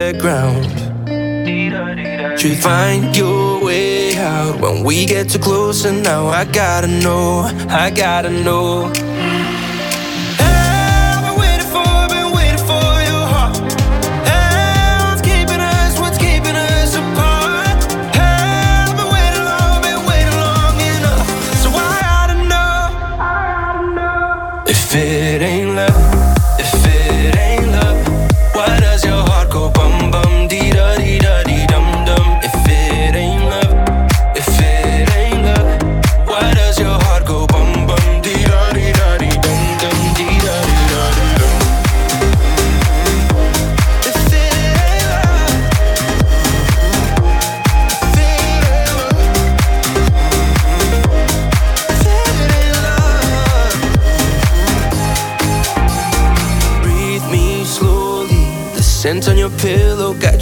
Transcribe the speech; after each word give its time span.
ground. 0.00 0.64
you 2.40 2.54
find 2.54 3.16
your 3.16 3.64
way 3.64 4.16
out 4.16 4.60
when 4.60 4.84
we 4.84 5.04
get 5.04 5.28
too 5.28 5.40
close, 5.40 5.84
and 5.84 6.04
now 6.04 6.28
I 6.28 6.44
gotta 6.44 6.86
know, 6.86 7.50
I 7.68 7.90
gotta 7.90 8.30
know. 8.30 8.92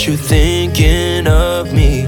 you 0.07 0.17
thinking 0.17 1.27
of 1.27 1.73
me. 1.73 2.03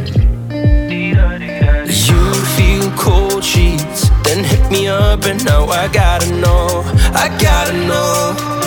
You 1.89 2.33
feel 2.57 2.91
cold 2.97 3.43
sheets, 3.43 4.09
then 4.23 4.45
hit 4.45 4.71
me 4.71 4.87
up, 4.87 5.25
and 5.25 5.45
now 5.45 5.65
I 5.67 5.89
gotta 5.89 6.31
know, 6.31 6.83
I 7.13 7.37
gotta 7.41 7.73
know. 7.73 8.58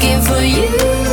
looking 0.00 0.22
for 0.22 0.40
you. 0.40 1.09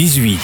18. 0.00 0.38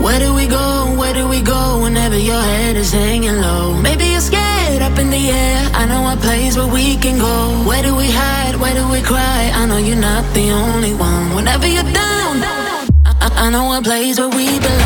Where 0.00 0.20
do 0.20 0.32
we 0.34 0.46
go? 0.46 0.94
Where 0.96 1.12
do 1.12 1.26
we 1.26 1.42
go 1.42 1.80
whenever 1.82 2.16
your 2.16 2.40
head 2.40 2.76
is 2.76 2.92
hanging 2.92 3.40
low? 3.40 3.74
Maybe 3.74 4.04
you're 4.04 4.20
scared 4.20 4.82
up 4.82 4.96
in 5.00 5.10
the 5.10 5.30
air. 5.30 5.68
I 5.74 5.84
know 5.86 6.12
a 6.12 6.16
place 6.16 6.56
where 6.56 6.72
we 6.72 6.96
can 6.98 7.18
go. 7.18 7.36
Where 7.68 7.82
do 7.82 7.96
we 7.96 8.08
hide? 8.08 8.54
Where 8.54 8.74
do 8.74 8.88
we 8.88 9.02
cry? 9.02 9.50
I 9.52 9.66
know 9.66 9.78
you're 9.78 9.96
not 9.96 10.22
the 10.32 10.52
only 10.52 10.94
one. 10.94 11.34
Whenever 11.34 11.66
you're 11.66 11.82
down, 11.82 12.34
I, 13.04 13.28
I 13.46 13.50
know 13.50 13.76
a 13.76 13.82
place 13.82 14.20
where 14.20 14.28
we 14.28 14.60
belong. 14.60 14.85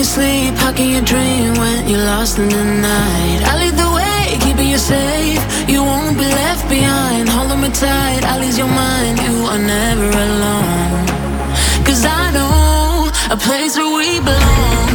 you 0.00 0.04
sleep? 0.04 0.54
How 0.54 0.72
can 0.72 0.88
you 0.88 1.02
dream 1.02 1.52
when 1.60 1.86
you're 1.86 2.06
lost 2.12 2.38
in 2.38 2.48
the 2.48 2.64
night? 2.64 3.40
I 3.50 3.52
lead 3.60 3.76
the 3.84 3.90
way, 3.98 4.38
keeping 4.44 4.68
you 4.68 4.78
safe. 4.78 5.42
You 5.68 5.82
won't 5.84 6.16
be 6.16 6.24
left 6.24 6.64
behind. 6.70 7.28
Hold 7.28 7.52
me 7.60 7.68
tight, 7.68 8.22
I'll 8.30 8.42
ease 8.42 8.56
your 8.56 8.72
mind. 8.84 9.18
You 9.26 9.36
are 9.52 9.62
never 9.76 10.08
alone. 10.26 11.06
Cause 11.86 12.02
I 12.20 12.22
know 12.36 13.10
a 13.34 13.36
place 13.36 13.76
where 13.76 13.94
we 13.98 14.20
belong. 14.20 14.89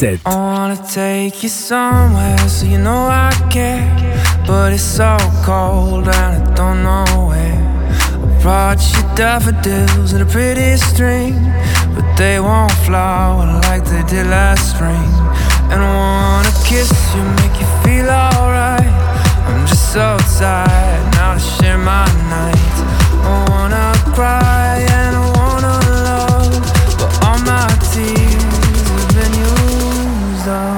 I 0.00 0.20
wanna 0.26 0.80
take 0.88 1.42
you 1.42 1.48
somewhere 1.48 2.38
so 2.46 2.66
you 2.66 2.78
know 2.78 3.08
I 3.10 3.32
care. 3.50 3.82
But 4.46 4.72
it's 4.72 4.80
so 4.80 5.16
cold 5.42 6.06
and 6.06 6.48
I 6.48 6.54
don't 6.54 6.84
know 6.84 7.26
where. 7.26 7.58
I 8.14 8.40
brought 8.40 8.80
you 8.92 9.02
daffodils 9.16 10.12
in 10.12 10.22
a 10.22 10.24
pretty 10.24 10.76
string. 10.76 11.34
But 11.96 12.16
they 12.16 12.38
won't 12.38 12.70
flower 12.86 13.44
like 13.62 13.84
they 13.86 14.04
did 14.04 14.28
last 14.28 14.70
spring. 14.76 15.10
And 15.72 15.82
I 15.82 15.92
wanna 15.92 16.52
kiss 16.64 16.92
you, 17.16 17.24
make 17.42 17.58
you 17.58 17.66
feel 17.82 18.08
alright. 18.08 18.94
I'm 19.48 19.66
just 19.66 19.92
so 19.92 20.16
tired 20.38 21.12
now 21.14 21.34
to 21.34 21.40
share 21.40 21.76
my 21.76 22.06
nights. 22.30 22.78
I 23.26 23.46
wanna 23.50 23.92
cry 24.14 24.78
and 24.78 25.16
I 25.16 25.24
wanna 25.38 25.76
love, 26.06 26.54
but 26.98 27.10
all 27.26 27.38
my 27.40 27.66
tears 27.90 28.57
zone. 30.48 30.77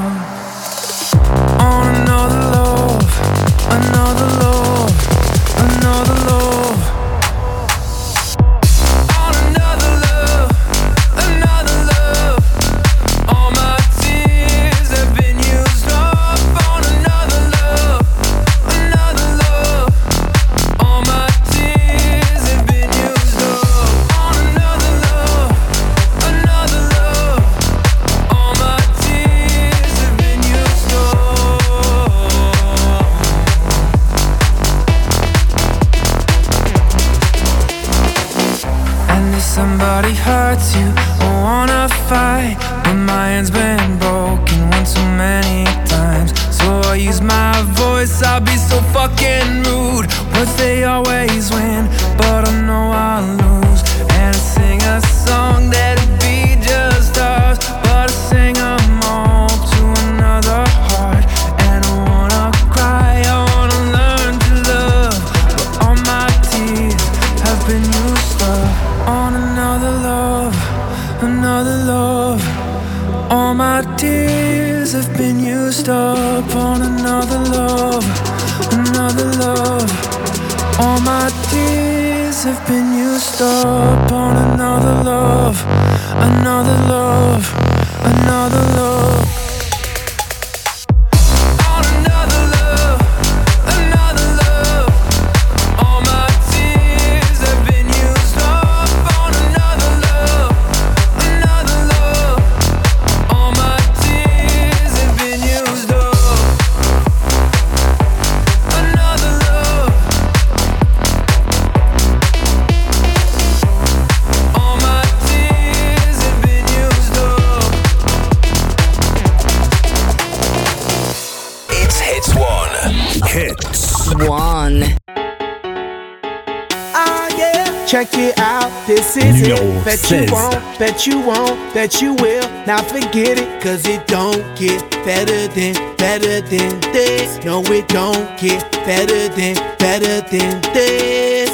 Check 127.90 128.10
it 128.14 128.38
out, 128.38 128.70
this 128.86 129.16
is 129.16 129.24
Numéro 129.42 129.80
it. 129.80 129.84
Bet 129.84 129.98
16. 129.98 130.22
you 130.22 130.32
won't, 130.32 130.78
bet 130.78 131.06
you 131.08 131.20
won't, 131.22 131.74
bet 131.74 132.00
you 132.00 132.14
will. 132.14 132.48
Now 132.64 132.80
forget 132.82 133.36
it, 133.36 133.60
cause 133.60 133.84
it 133.84 134.06
don't 134.06 134.44
get 134.56 134.88
better 135.04 135.48
than, 135.48 135.74
better 135.96 136.40
than 136.40 136.80
this. 136.92 137.44
No, 137.44 137.64
it 137.64 137.88
don't 137.88 138.38
get 138.38 138.70
better 138.86 139.26
than, 139.34 139.56
better 139.78 140.20
than 140.20 140.60
this. 140.72 141.50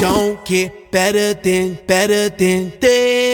Don't 0.00 0.44
get 0.44 0.90
better 0.90 1.32
than, 1.32 1.78
better 1.86 2.28
than 2.28 2.72
this. 2.80 3.33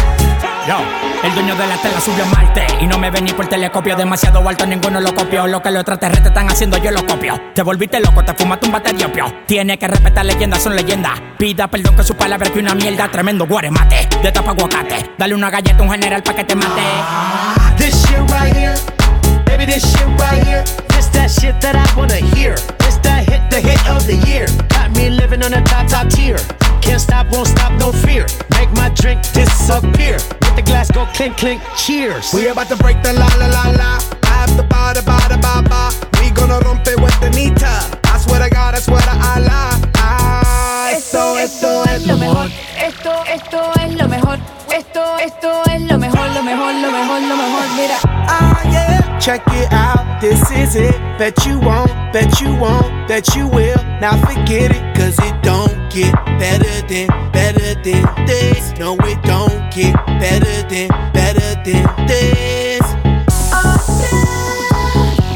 Yo, 0.67 0.77
el 1.23 1.33
dueño 1.33 1.55
de 1.55 1.65
la 1.65 1.75
tela 1.77 1.99
subió 1.99 2.23
a 2.23 2.27
Marte 2.27 2.65
Y 2.79 2.85
no 2.85 2.99
me 2.99 3.09
ven 3.09 3.25
ni 3.25 3.33
por 3.33 3.47
telescopio 3.47 3.95
Demasiado 3.95 4.47
alto, 4.47 4.65
ninguno 4.65 4.99
lo 4.99 5.13
copió 5.15 5.47
Lo 5.47 5.61
que 5.61 5.71
los 5.71 5.81
extraterrestres 5.81 6.27
están 6.27 6.49
haciendo, 6.51 6.77
yo 6.77 6.91
lo 6.91 7.05
copio 7.05 7.39
Te 7.55 7.63
volviste 7.63 7.99
loco, 7.99 8.23
te 8.23 8.33
fumaste 8.33 8.67
un 8.67 8.71
bate 8.71 8.93
de 8.93 9.05
opio 9.05 9.25
Tiene 9.47 9.79
que 9.79 9.87
respetar 9.87 10.23
leyendas, 10.23 10.61
son 10.61 10.75
leyendas 10.75 11.19
Pida 11.37 11.67
perdón 11.67 11.95
que 11.95 12.03
su 12.03 12.15
palabra 12.15 12.49
que 12.51 12.59
una 12.59 12.75
mierda 12.75 13.09
Tremendo 13.09 13.47
guaremate, 13.47 14.07
de 14.21 14.31
tapa 14.31 14.51
aguacate 14.51 15.11
Dale 15.17 15.33
una 15.33 15.49
galleta 15.49 15.79
a 15.79 15.81
un 15.81 15.91
general 15.91 16.21
pa' 16.21 16.33
que 16.35 16.43
te 16.43 16.55
mate 16.55 16.81
This 17.77 17.95
shit 18.05 18.19
right 18.29 18.55
here, 18.55 18.75
baby, 19.45 19.65
this 19.65 19.83
shit 19.83 20.07
right 20.19 20.43
here. 20.45 20.63
This 20.89 21.07
that 21.13 21.31
shit 21.31 21.59
that 21.61 21.75
I 21.75 21.97
wanna 21.97 22.17
hear. 22.35 22.53
This 22.77 22.97
that 23.01 23.27
hit, 23.27 23.41
the 23.49 23.59
hit 23.59 23.81
of 23.89 24.05
the 24.05 24.17
year. 24.29 24.45
Got 24.69 24.95
me 24.95 25.09
living 25.09 25.41
on 25.41 25.53
a 25.53 25.63
top, 25.63 25.87
top 25.87 26.07
tier. 26.09 26.37
Can't 26.81 27.01
stop, 27.01 27.27
won't 27.31 27.47
stop, 27.47 27.71
no 27.79 27.91
fear. 27.91 28.25
Make 28.51 28.71
my 28.73 28.89
drink 28.89 29.21
disappear. 29.33 30.17
Let 30.41 30.55
the 30.55 30.63
glass 30.65 30.91
go 30.91 31.05
clink, 31.13 31.37
clink, 31.37 31.61
cheers. 31.77 32.33
We 32.33 32.47
about 32.47 32.67
to 32.69 32.75
break 32.75 33.01
the 33.03 33.13
la 33.13 33.27
la 33.37 33.47
la 33.47 33.69
la. 33.71 33.99
I 34.23 34.27
have 34.41 34.57
the 34.57 34.63
ba 34.63 34.93
da 34.93 35.01
ba 35.01 35.17
da 35.29 35.37
ba 35.37 35.61
ba. 35.67 35.91
We 36.19 36.31
gonna 36.31 36.59
rompe 36.59 36.93
with 37.01 37.17
the 37.21 37.29
nita. 37.29 37.73
I 38.05 38.17
swear 38.17 38.43
to 38.43 38.49
God, 38.49 38.75
I 38.75 38.79
swear 38.79 39.01
to 39.01 39.15
Allah. 39.33 39.79
Ah, 39.97 40.91
esto, 40.91 41.37
esto 41.37 41.83
es 41.83 42.05
lo 42.07 42.17
mejor. 42.17 42.49
Esto, 42.77 43.11
esto 43.27 43.59
es 43.79 43.93
lo 43.95 44.07
mejor. 44.07 44.39
Esto, 44.73 45.17
esto 45.19 45.63
es 45.69 45.81
lo 45.81 45.97
mejor, 45.97 46.27
lo 46.33 46.43
mejor, 46.43 46.73
lo 46.73 46.91
mejor, 46.91 47.21
lo 47.21 47.35
mejor. 47.35 47.65
Mira. 47.75 47.97
Ah, 48.05 48.61
yeah. 48.71 49.19
Check 49.19 49.43
it 49.47 49.71
out, 49.71 50.19
this 50.19 50.49
is 50.51 50.75
it. 50.75 50.95
Bet 51.19 51.45
you 51.45 51.59
won't, 51.59 51.91
bet 52.11 52.41
you 52.41 52.55
won't, 52.55 53.07
bet 53.07 53.35
you 53.35 53.47
will. 53.47 53.77
Now 53.99 54.17
forget 54.25 54.71
it, 54.71 54.95
cause 54.95 55.19
it 55.19 55.31
don't 55.31 55.40
get 55.93 56.13
better 56.39 56.87
than, 56.87 57.07
better 57.31 57.73
than 57.81 58.25
this. 58.25 58.71
No, 58.79 58.95
it 59.01 59.21
don't 59.23 59.73
get 59.73 59.93
better 60.05 60.61
than, 60.69 60.87
better 61.11 61.55
than 61.65 62.07
this. 62.07 62.79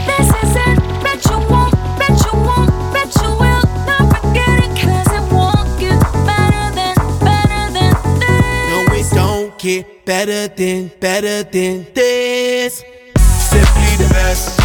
This 0.07 0.29
is 0.43 0.55
it. 0.55 0.77
Bet 1.03 1.25
you 1.25 1.39
won't, 1.51 1.73
bet 1.99 2.15
you 2.23 2.33
won't, 2.39 2.71
bet 2.93 3.13
you 3.21 3.29
will. 3.35 3.65
Not 3.85 4.15
forget 4.15 4.63
it, 4.63 4.71
cause 4.79 5.11
it 5.11 5.25
won't 5.33 5.67
get 5.77 5.99
better 6.23 6.65
than, 6.73 6.95
better 7.19 7.63
than 7.75 7.93
this. 8.21 8.71
No, 8.71 8.77
it 8.95 9.09
don't 9.13 9.59
get 9.59 10.05
better 10.05 10.47
than, 10.47 10.87
better 11.01 11.43
than 11.43 11.85
this. 11.93 12.83
Simply 13.17 13.91
the 13.97 14.09
best. 14.13 14.55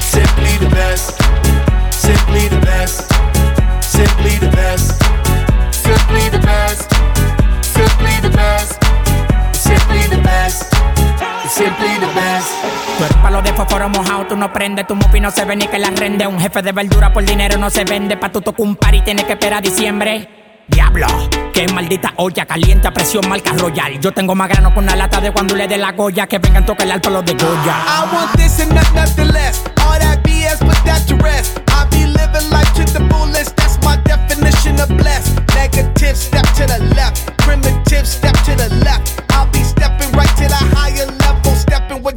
Simply 0.00 0.56
the 0.58 0.70
best. 0.70 1.20
Simply 1.92 2.48
the 2.48 2.60
best. 2.60 3.12
Simply 3.82 4.36
the 4.38 4.50
best. 4.52 5.05
Simply 6.16 6.30
the 6.30 6.46
best. 6.46 6.90
Simply 7.62 8.20
the 8.22 8.30
best. 8.30 8.82
Simply 9.52 10.02
the 10.08 10.22
best. 10.22 10.74
Simply 11.50 11.98
the 12.00 12.10
best. 12.14 12.48
Tú 12.96 13.04
eres 13.04 13.16
palo 13.18 13.42
de 13.42 13.52
fósforo 13.52 13.90
mojado, 13.90 14.26
tú 14.26 14.36
no 14.36 14.50
prendes, 14.50 14.86
tu 14.86 14.94
mufi 14.94 15.20
no 15.20 15.30
se 15.30 15.44
ve 15.44 15.56
ni 15.56 15.66
que 15.66 15.78
la 15.78 15.90
rende. 15.90 16.26
Un 16.26 16.40
jefe 16.40 16.62
de 16.62 16.72
verdura 16.72 17.12
por 17.12 17.22
dinero 17.22 17.58
no 17.58 17.68
se 17.68 17.84
vende, 17.84 18.16
pa' 18.16 18.32
tu 18.32 18.40
tocar 18.40 18.62
un 18.62 18.76
par 18.76 18.94
y 18.94 19.02
tienes 19.02 19.24
que 19.24 19.32
esperar 19.32 19.58
a 19.58 19.60
diciembre. 19.60 20.64
Diablo, 20.68 21.06
qué 21.52 21.68
maldita 21.68 22.14
olla 22.16 22.46
caliente 22.46 22.88
a 22.88 22.92
presión 22.92 23.28
marca 23.28 23.52
royal. 23.52 24.00
Yo 24.00 24.10
tengo 24.10 24.34
más 24.34 24.48
grano 24.48 24.72
con 24.72 24.84
una 24.84 24.96
lata 24.96 25.20
de 25.20 25.32
cuando 25.32 25.54
le 25.54 25.68
dé 25.68 25.76
la 25.76 25.92
goya 25.92 26.26
que 26.26 26.38
vengan 26.38 26.64
tocar 26.64 26.88
el 26.88 27.00
palo 27.00 27.20
de 27.22 27.34
Goya. 27.34 27.76
I 27.86 28.14
want 28.14 28.32
this 28.36 28.58
and 28.60 28.72
not 28.72 28.90
nothing 28.94 29.28
less. 29.34 29.62
All 29.84 29.98
that 29.98 30.22
BS, 30.22 30.60
put 30.60 30.82
that 30.86 31.06
to 31.08 31.16
rest. 31.16 31.60
I 31.68 31.84
be 31.90 32.06
living 32.06 32.50
life 32.50 32.72
to 32.72 32.84
the 32.90 33.06
fullest. 33.10 33.65
Negative, 35.76 36.16
step 36.16 36.46
to 36.54 36.66
the 36.66 36.94
left. 36.96 37.36
Primitive, 37.36 38.08
step 38.08 38.32
to 38.44 38.54
the 38.54 38.74
left. 38.82 39.25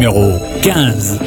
Numéro 0.00 0.40
15. 0.62 1.18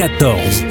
14. 0.00 0.69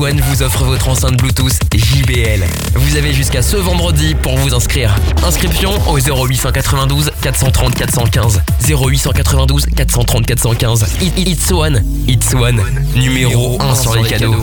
One 0.00 0.18
vous 0.22 0.42
offre 0.42 0.64
votre 0.64 0.88
enceinte 0.88 1.18
Bluetooth 1.18 1.58
JBL. 1.74 2.42
Vous 2.74 2.96
avez 2.96 3.12
jusqu'à 3.12 3.42
ce 3.42 3.58
vendredi 3.58 4.14
pour 4.14 4.34
vous 4.38 4.54
inscrire. 4.54 4.94
Inscription 5.26 5.72
au 5.90 5.98
0892 5.98 7.10
430 7.20 7.74
415. 7.74 8.40
0892 8.66 9.66
430 9.76 10.26
415. 10.26 10.86
It's 11.18 11.52
One. 11.52 11.84
It's 12.08 12.32
One. 12.32 12.62
Numéro 12.96 13.60
1 13.60 13.74
sur 13.74 13.94
les 13.94 14.08
cadeaux. 14.08 14.36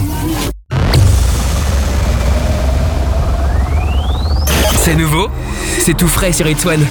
C'est 4.75 4.95
nouveau? 4.95 5.27
C'est 5.79 5.97
tout 5.97 6.07
frais 6.07 6.33
sur 6.33 6.47
It's 6.47 6.65
One. 6.65 6.85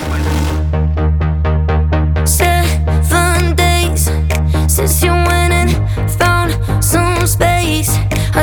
Seven 2.25 3.55
days 3.55 4.11
since 4.67 5.03
you 5.03 5.26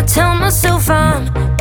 Tell 0.06 0.36
myself 0.36 0.90
I'm 0.90 1.53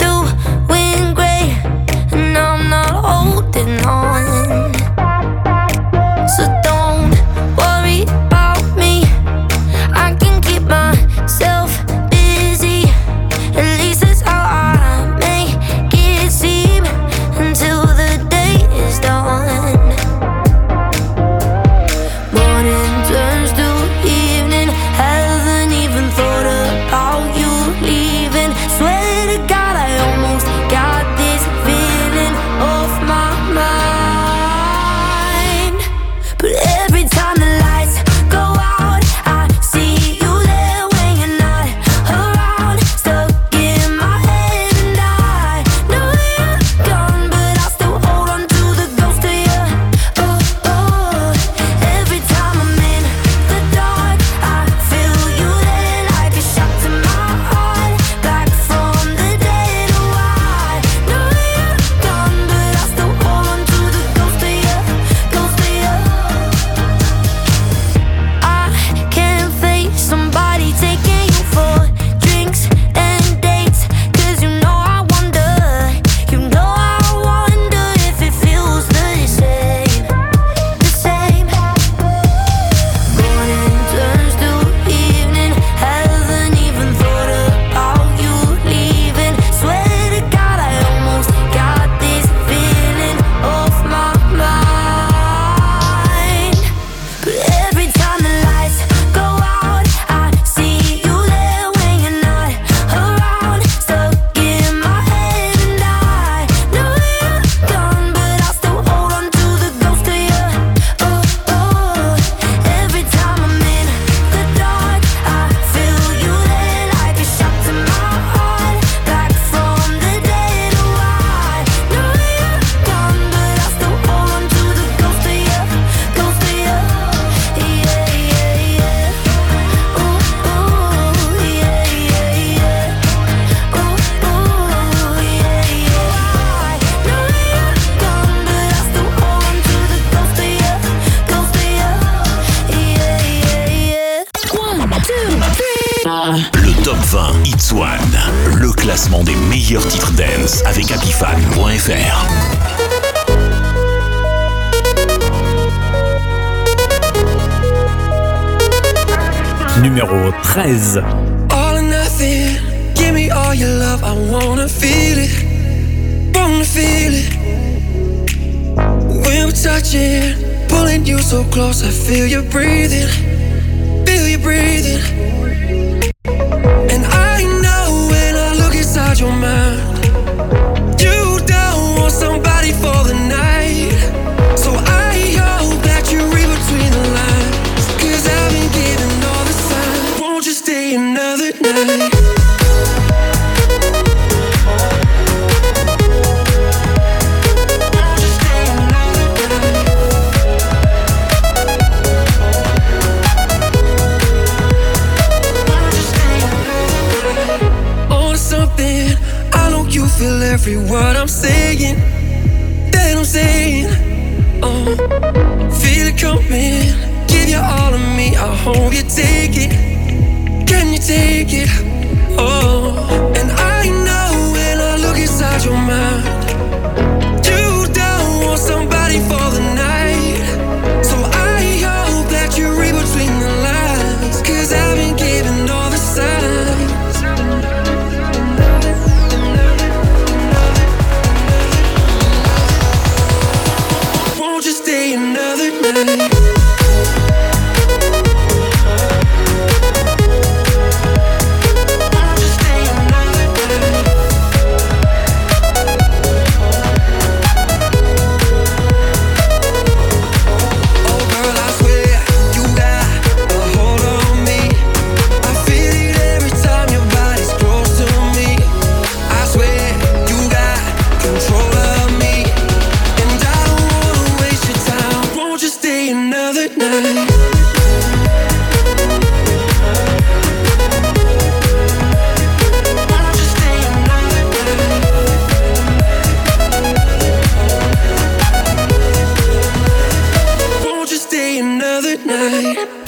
it. 174.84 175.41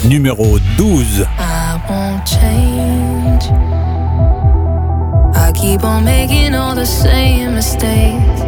numéro 0.04 0.58
12. 0.76 1.26
I 1.38 1.80
won't 1.88 2.26
change. 2.26 3.44
I 5.34 5.52
keep 5.52 5.84
on 5.84 6.04
making 6.04 6.54
all 6.54 6.74
the 6.74 6.86
same 6.86 7.54
mistakes. 7.54 8.42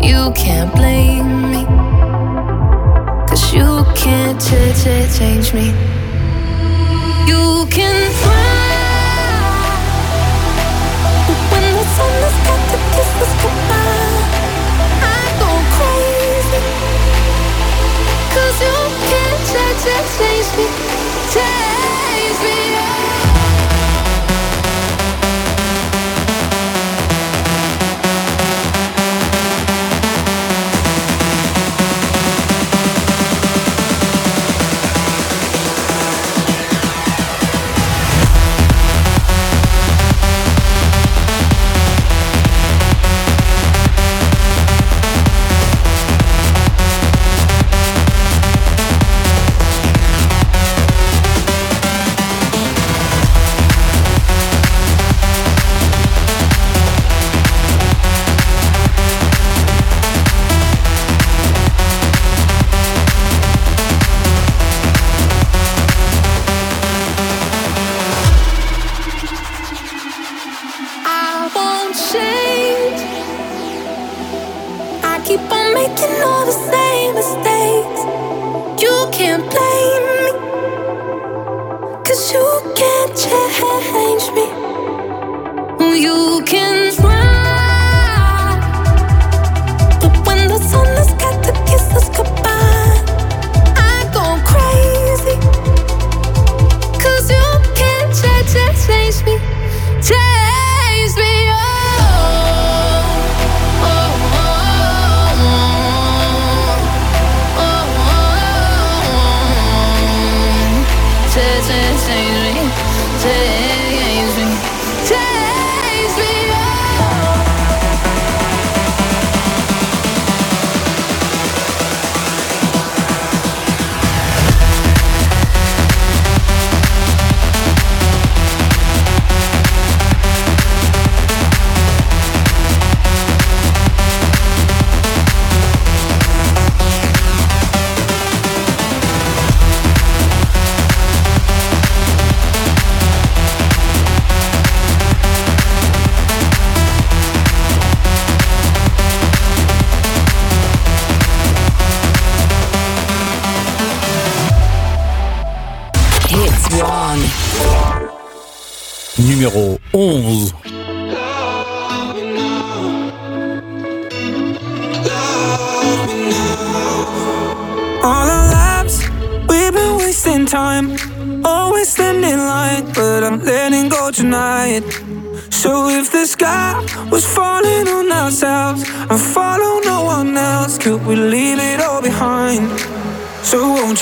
You 0.00 0.32
can't 0.34 0.72
blame 0.74 1.50
me. 1.50 1.64
Cause 3.28 3.52
you 3.52 3.84
can't 3.94 4.40
change 4.40 5.52
me. 5.52 5.72
You 7.26 7.66
can 7.70 8.10
find 8.12 8.55
sense 19.86 20.56
me. 20.56 20.66
Tell 21.30 21.75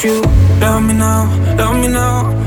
you. 0.05 0.21
Love 0.61 0.83
me 0.83 0.93
now, 0.93 1.57
love 1.57 1.77
me 1.81 1.88
now. 1.88 2.43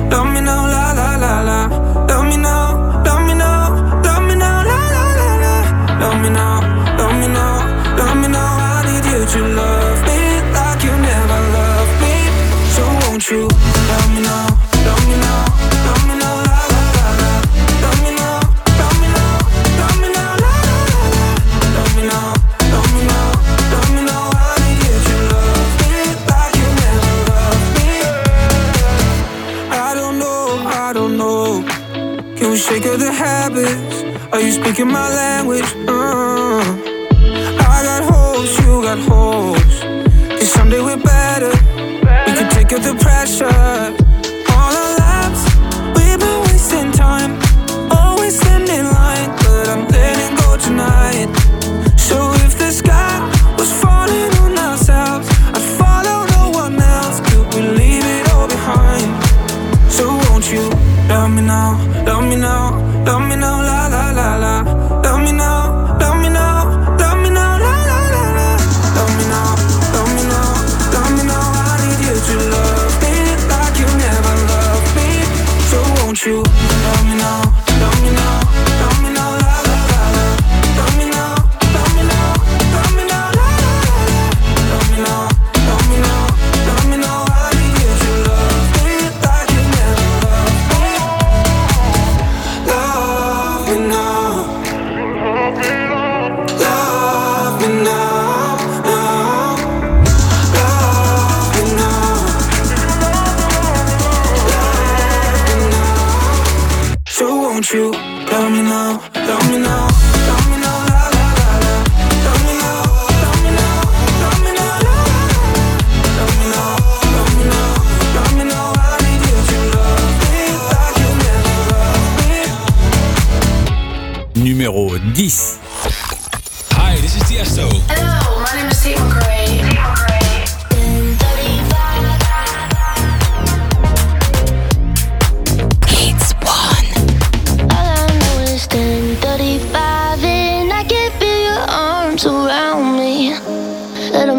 sick 32.58 32.86
of 32.86 33.00
the 33.00 33.12
habits? 33.12 34.04
Are 34.34 34.42
you 34.42 34.52
speaking 34.52 34.88
my 34.88 35.08
language? 35.14 35.72
Uh, 35.88 36.60
I 37.60 37.84
got 37.84 38.04
hopes, 38.04 38.58
you 38.60 38.82
got 38.82 39.00
hopes. 39.00 39.82
Cause 40.40 40.52
someday 40.52 40.82
we're 40.82 40.98
better. 40.98 41.52
We 42.26 42.34
can 42.34 42.50
take 42.52 42.70
the 42.70 42.96
pressure. 43.00 44.07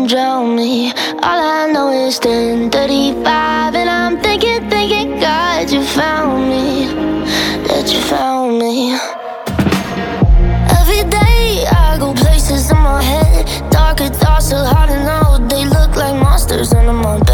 drown 0.09 0.57
me. 0.57 0.91
All 1.23 1.41
I 1.61 1.71
know 1.71 1.91
is 1.91 2.19
10:35, 2.19 3.75
and 3.75 3.91
I'm 3.91 4.19
thinking, 4.23 4.71
thinking, 4.71 5.21
God, 5.21 5.71
you 5.71 5.83
found 5.83 6.49
me, 6.49 6.87
that 7.69 7.93
you 7.93 8.01
found 8.01 8.59
me. 8.59 8.97
Every 10.81 11.05
day 11.19 11.67
I 11.85 11.99
go 12.01 12.15
places 12.15 12.71
in 12.71 12.79
my 12.79 13.03
head, 13.03 13.71
darker 13.71 14.09
thoughts 14.09 14.51
are 14.51 14.65
hiding 14.65 15.07
out. 15.21 15.47
They 15.51 15.65
look 15.67 15.95
like 15.95 16.17
monsters, 16.17 16.73
and 16.73 16.89
I'm 16.89 17.05
on. 17.05 17.28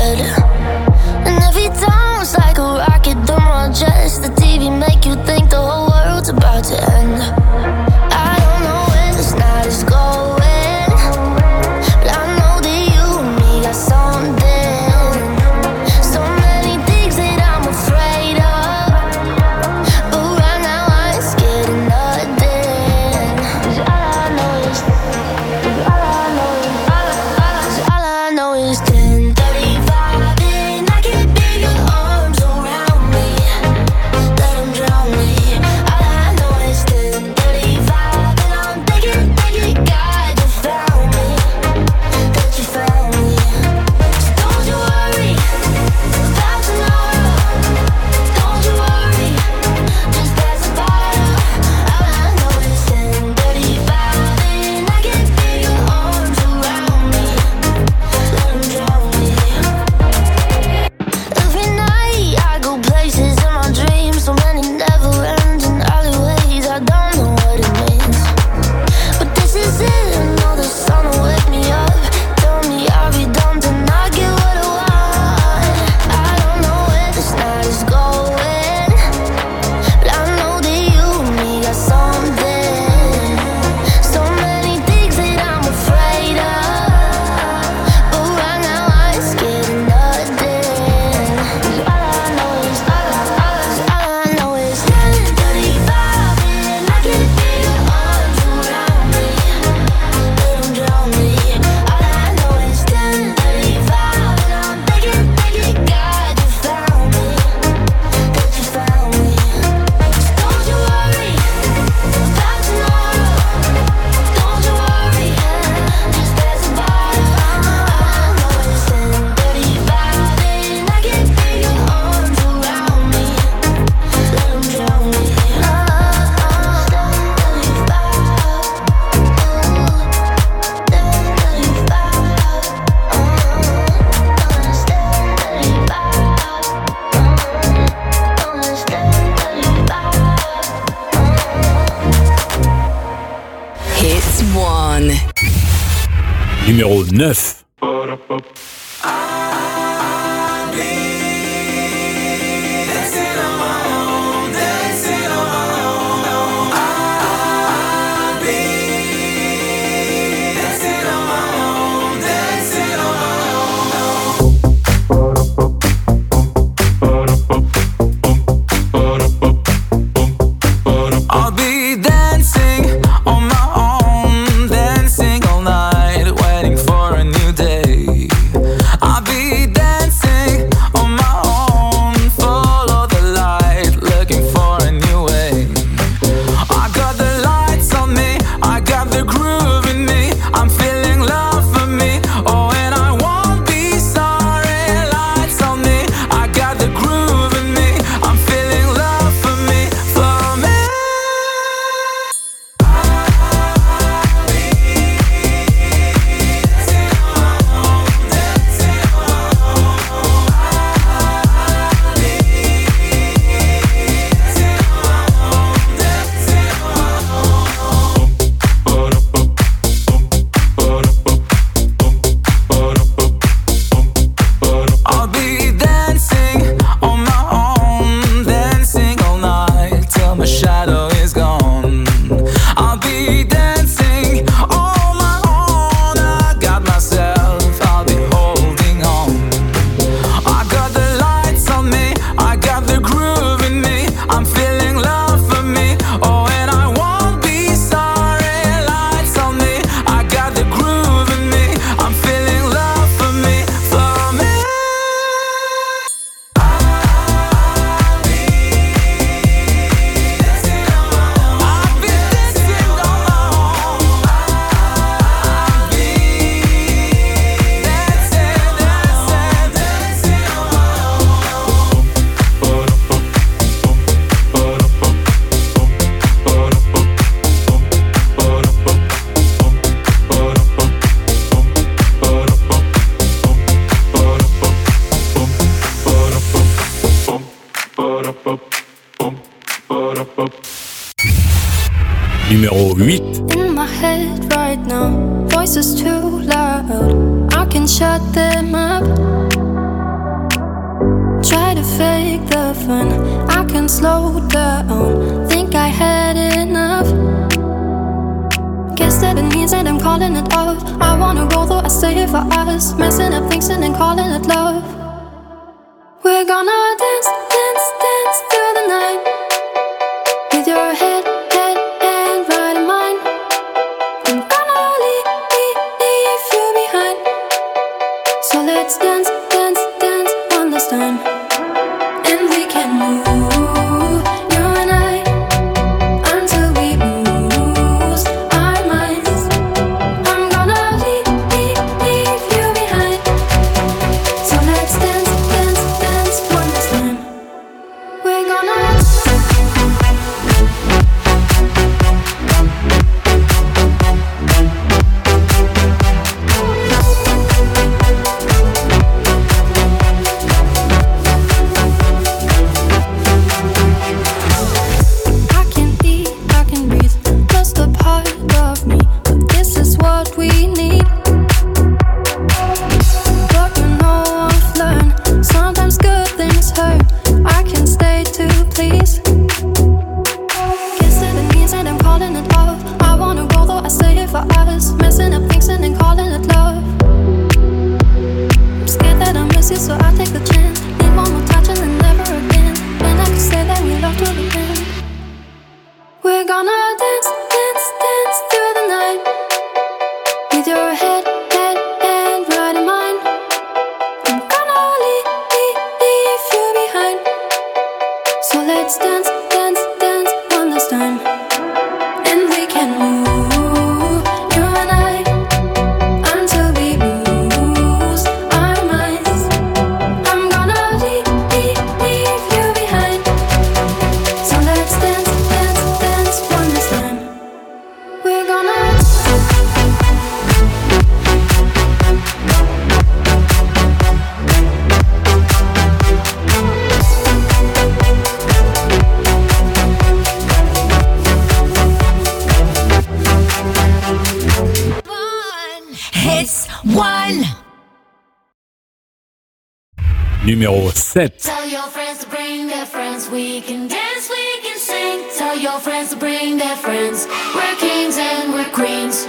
numéro 450.44 450.90
7. 450.94 451.30
Tell 451.38 451.66
your 451.68 451.88
friends 451.88 452.18
to 452.18 452.28
bring 452.28 452.66
their 452.66 452.86
friends, 452.86 453.30
we 453.30 453.62
can 453.62 453.88
dance, 453.88 454.28
we 454.28 454.60
can 454.62 454.78
sing. 454.78 455.24
Tell 455.38 455.56
your 455.58 455.80
friends 455.80 456.10
to 456.10 456.16
bring 456.16 456.58
their 456.58 456.76
friends, 456.76 457.26
we're 457.54 457.76
kings 457.76 458.18
and 458.18 458.52
we're 458.52 458.70
queens. 458.72 459.26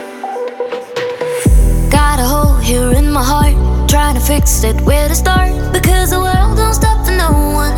Got 1.90 2.20
a 2.20 2.28
hole 2.28 2.58
here 2.58 2.92
in 2.92 3.12
my 3.12 3.24
heart, 3.24 3.56
trying 3.90 4.16
to 4.16 4.22
fix 4.22 4.64
it, 4.64 4.80
where 4.82 5.08
to 5.08 5.16
start? 5.16 5.52
Because 5.72 6.10
the 6.10 6.20
world 6.20 6.58
don't 6.58 6.74
stop 6.74 7.06
for 7.06 7.16
no 7.16 7.32
one. 7.32 7.74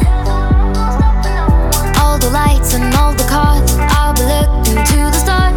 All 1.98 2.18
the 2.18 2.32
lights 2.32 2.74
and 2.74 2.94
all 2.96 3.14
the 3.14 3.28
cars, 3.30 3.76
I'll 3.78 4.14
be 4.16 4.24
looking 4.24 4.84
to 4.84 4.98
the 4.98 5.12
stars. 5.12 5.57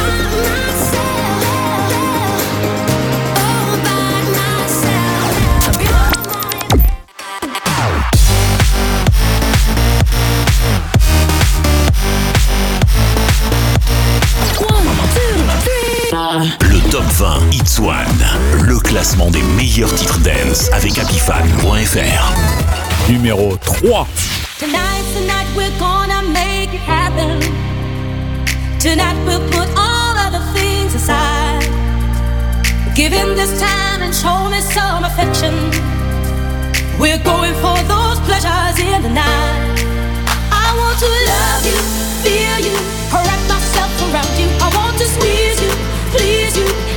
It's 17.51 17.77
One, 17.77 18.07
le 18.63 18.79
classement 18.79 19.29
des 19.29 19.43
meilleurs 19.57 19.93
titres 19.93 20.17
dance 20.19 20.69
avec 20.71 20.97
happyfan.fr. 20.97 22.33
Numéro 23.11 23.57
3. 23.57 24.07
Tonight's 24.57 25.13
the 25.13 25.19
night 25.27 25.45
we're 25.55 25.69
gonna 25.77 26.23
make 26.23 26.73
it 26.73 26.79
happen. 26.87 27.39
Tonight 28.79 29.15
we'll 29.27 29.45
put 29.51 29.67
all 29.77 30.15
other 30.17 30.39
things 30.55 30.95
aside. 30.95 31.61
Give 32.95 33.11
him 33.11 33.35
this 33.35 33.59
time 33.59 34.01
and 34.01 34.15
show 34.15 34.49
me 34.49 34.61
some 34.61 35.03
affection. 35.03 35.53
We're 36.97 37.19
going 37.23 37.53
for 37.55 37.77
those 37.91 38.19
pleasures 38.21 38.79
in 38.79 39.01
the 39.03 39.09
night. 39.09 39.83
I 40.49 40.73
want 40.79 40.97
to 40.97 41.09
love 41.27 41.65
you, 41.65 41.77
feel 42.23 42.59
you, 42.65 42.73
wrap 43.11 43.41
myself 43.49 43.91
around 44.09 44.39
you. 44.39 44.47
I 44.59 44.69
want 44.75 44.97
to 44.97 45.05
squeeze 45.05 45.61
you, 45.61 45.69
please 46.15 46.55
you. 46.57 46.90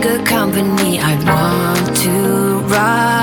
good 0.00 0.26
company. 0.26 0.98
I 0.98 1.14
want 1.24 1.96
to 1.98 2.58
ride. 2.74 3.19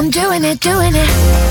I'm 0.00 0.08
doing 0.08 0.44
it, 0.44 0.60
doing 0.60 0.94
it. 0.94 1.49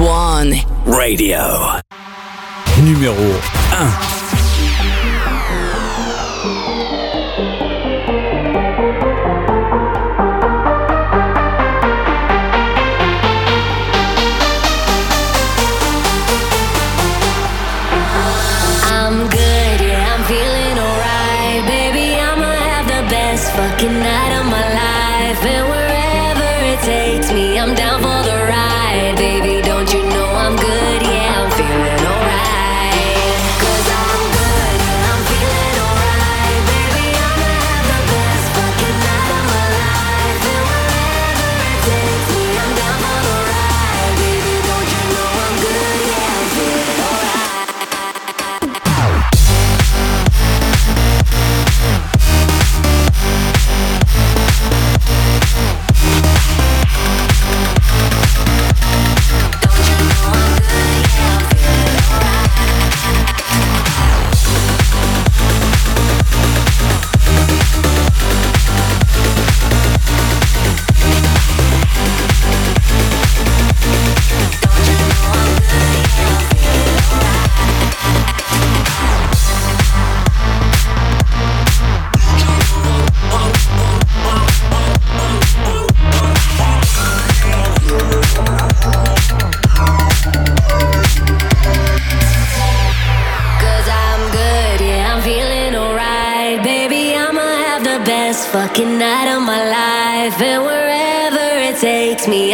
One 0.00 0.64
Radio. 0.86 1.78
Numéro 2.82 3.14
1. 3.70 4.19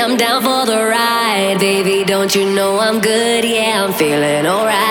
I'm 0.08 0.16
down 0.16 0.40
for 0.40 0.64
the 0.64 0.86
ride, 0.86 1.56
baby. 1.58 2.04
Don't 2.04 2.32
you 2.32 2.48
know 2.54 2.78
I'm 2.78 3.00
good? 3.00 3.44
Yeah, 3.44 3.84
I'm 3.84 3.92
feeling 3.92 4.46
alright. 4.46 4.85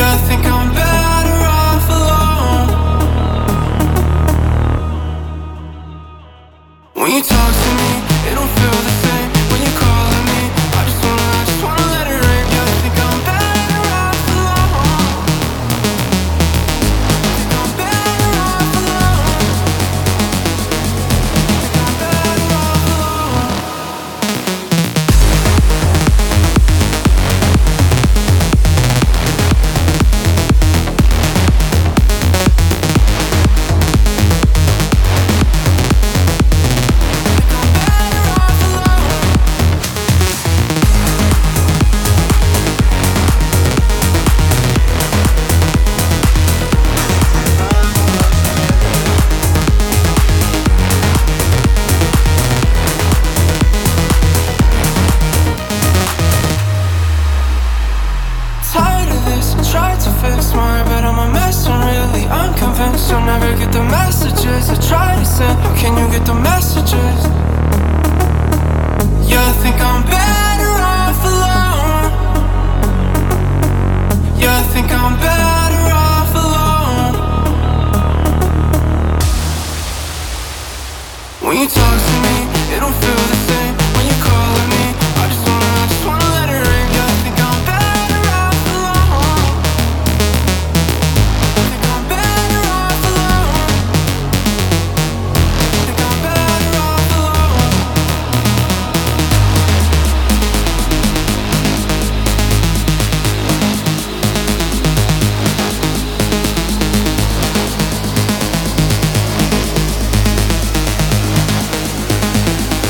Yeah, 0.00 0.14
I 0.14 0.16
think 0.16 0.49